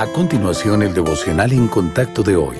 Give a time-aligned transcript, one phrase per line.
[0.00, 2.56] A continuación, el devocional en contacto de hoy.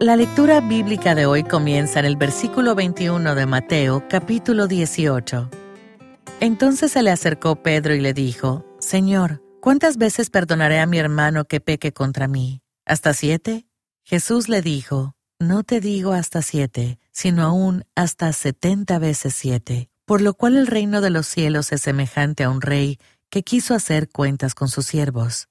[0.00, 5.50] La lectura bíblica de hoy comienza en el versículo 21 de Mateo, capítulo 18.
[6.40, 11.44] Entonces se le acercó Pedro y le dijo, Señor, ¿cuántas veces perdonaré a mi hermano
[11.44, 12.62] que peque contra mí?
[12.86, 13.66] ¿Hasta siete?
[14.02, 20.22] Jesús le dijo, No te digo hasta siete, sino aún hasta setenta veces siete, por
[20.22, 22.98] lo cual el reino de los cielos es semejante a un rey
[23.28, 25.50] que quiso hacer cuentas con sus siervos.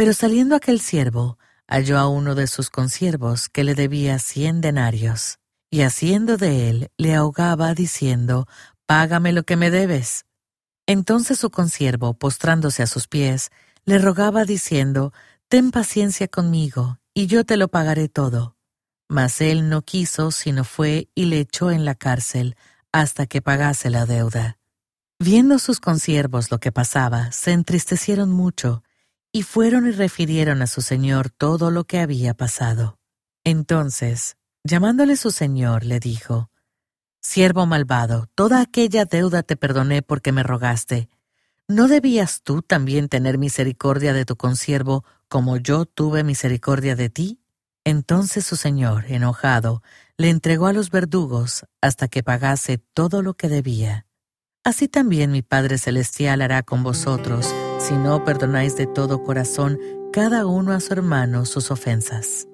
[0.00, 1.36] Pero saliendo aquel siervo,
[1.68, 6.90] halló a uno de sus consiervos que le debía cien denarios, y haciendo de él,
[6.96, 8.46] le ahogaba diciendo,
[8.86, 10.24] Págame lo que me debes.
[10.86, 13.50] Entonces su consiervo, postrándose a sus pies,
[13.84, 15.12] le rogaba diciendo,
[15.48, 18.56] Ten paciencia conmigo, y yo te lo pagaré todo.
[19.06, 22.56] Mas él no quiso, sino fue y le echó en la cárcel
[22.90, 24.56] hasta que pagase la deuda.
[25.18, 28.82] Viendo sus consiervos lo que pasaba, se entristecieron mucho,
[29.32, 32.98] y fueron y refirieron a su señor todo lo que había pasado.
[33.44, 36.50] Entonces, llamándole su señor, le dijo,
[37.22, 41.10] Siervo malvado, toda aquella deuda te perdoné porque me rogaste.
[41.68, 47.40] ¿No debías tú también tener misericordia de tu consiervo como yo tuve misericordia de ti?
[47.84, 49.82] Entonces su señor, enojado,
[50.16, 54.06] le entregó a los verdugos hasta que pagase todo lo que debía.
[54.64, 57.54] Así también mi Padre Celestial hará con vosotros,
[57.90, 59.76] si no perdonáis de todo corazón
[60.12, 62.46] cada uno a su hermano sus ofensas.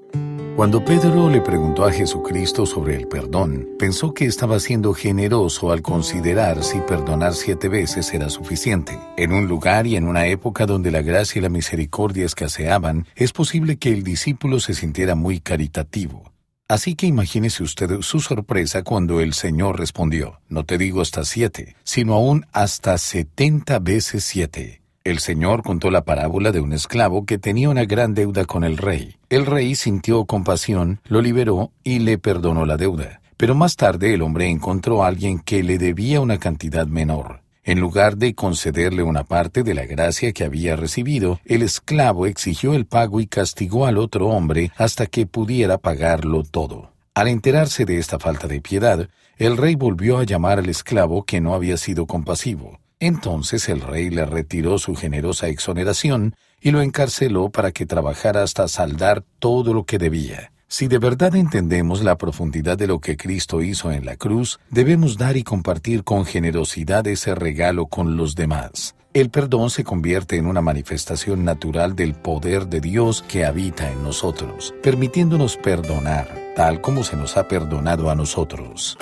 [0.56, 5.82] Cuando Pedro le preguntó a Jesucristo sobre el perdón, pensó que estaba siendo generoso al
[5.82, 8.98] considerar si perdonar siete veces era suficiente.
[9.18, 13.32] En un lugar y en una época donde la gracia y la misericordia escaseaban, es
[13.32, 16.32] posible que el discípulo se sintiera muy caritativo.
[16.66, 21.76] Así que imagínese usted su sorpresa cuando el Señor respondió, no te digo hasta siete,
[21.84, 24.80] sino aún hasta setenta veces siete.
[25.06, 28.76] El Señor contó la parábola de un esclavo que tenía una gran deuda con el
[28.76, 29.14] rey.
[29.30, 33.20] El rey sintió compasión, lo liberó y le perdonó la deuda.
[33.36, 37.42] Pero más tarde el hombre encontró a alguien que le debía una cantidad menor.
[37.62, 42.74] En lugar de concederle una parte de la gracia que había recibido, el esclavo exigió
[42.74, 46.90] el pago y castigó al otro hombre hasta que pudiera pagarlo todo.
[47.14, 51.40] Al enterarse de esta falta de piedad, el rey volvió a llamar al esclavo que
[51.40, 52.80] no había sido compasivo.
[52.98, 58.68] Entonces el rey le retiró su generosa exoneración y lo encarceló para que trabajara hasta
[58.68, 60.52] saldar todo lo que debía.
[60.68, 65.16] Si de verdad entendemos la profundidad de lo que Cristo hizo en la cruz, debemos
[65.16, 68.96] dar y compartir con generosidad ese regalo con los demás.
[69.14, 74.02] El perdón se convierte en una manifestación natural del poder de Dios que habita en
[74.02, 78.98] nosotros, permitiéndonos perdonar, tal como se nos ha perdonado a nosotros.